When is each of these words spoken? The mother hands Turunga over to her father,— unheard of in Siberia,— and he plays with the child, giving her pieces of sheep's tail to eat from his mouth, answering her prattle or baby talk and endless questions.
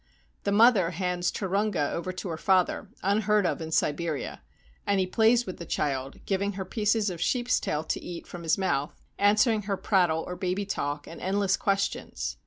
The 0.45 0.51
mother 0.51 0.89
hands 0.89 1.29
Turunga 1.31 1.91
over 1.91 2.11
to 2.11 2.29
her 2.29 2.37
father,— 2.37 2.89
unheard 3.03 3.45
of 3.45 3.61
in 3.61 3.71
Siberia,— 3.71 4.41
and 4.87 4.99
he 4.99 5.05
plays 5.05 5.45
with 5.45 5.57
the 5.57 5.65
child, 5.67 6.25
giving 6.25 6.53
her 6.53 6.65
pieces 6.65 7.11
of 7.11 7.21
sheep's 7.21 7.59
tail 7.59 7.83
to 7.83 8.03
eat 8.03 8.25
from 8.25 8.41
his 8.41 8.57
mouth, 8.57 8.99
answering 9.19 9.61
her 9.69 9.77
prattle 9.77 10.23
or 10.25 10.35
baby 10.35 10.65
talk 10.65 11.05
and 11.05 11.21
endless 11.21 11.55
questions. 11.55 12.37